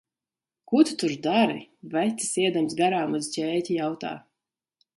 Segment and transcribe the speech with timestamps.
[0.71, 1.59] "Ko tu tur dari?"
[1.93, 4.15] vecis, iedams garām uz ķēķi jautā.